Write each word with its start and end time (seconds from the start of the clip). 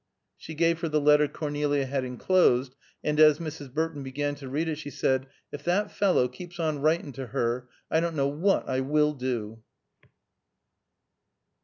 She 0.35 0.55
gave 0.55 0.79
her 0.79 0.89
the 0.89 0.99
letter 0.99 1.27
Cornelia 1.27 1.85
had 1.85 2.03
enclosed, 2.03 2.75
and 3.03 3.19
as 3.19 3.37
Mrs. 3.37 3.71
Burton 3.71 4.01
began 4.01 4.33
to 4.33 4.49
read 4.49 4.67
it 4.67 4.79
she 4.79 4.89
said, 4.89 5.27
"If 5.51 5.63
that 5.65 5.91
fellow 5.91 6.27
keeps 6.27 6.59
on 6.59 6.79
writing 6.81 7.11
to 7.13 7.27
her, 7.27 7.69
I 7.91 7.99
don't 7.99 8.15
know 8.15 8.27
what 8.29 8.67
I 8.67 8.79
will 8.79 9.13
do." 9.13 9.61